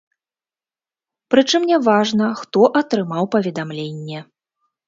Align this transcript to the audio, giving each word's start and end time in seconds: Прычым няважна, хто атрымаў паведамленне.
Прычым 1.35 1.61
няважна, 1.71 2.31
хто 2.39 2.59
атрымаў 2.81 3.23
паведамленне. 3.37 4.19